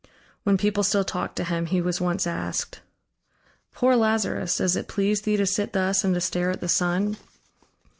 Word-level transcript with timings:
When 0.41 0.57
people 0.57 0.81
still 0.81 1.03
talked 1.03 1.35
to 1.35 1.43
him, 1.43 1.67
he 1.67 1.79
was 1.79 2.01
once 2.01 2.25
asked: 2.25 2.79
"Poor 3.71 3.95
Lazarus, 3.95 4.57
does 4.57 4.75
it 4.75 4.87
please 4.87 5.21
thee 5.21 5.37
to 5.37 5.45
sit 5.45 5.73
thus 5.73 6.03
and 6.03 6.15
to 6.15 6.21
stare 6.21 6.49
at 6.49 6.59
the 6.59 6.67
sun?" 6.67 7.17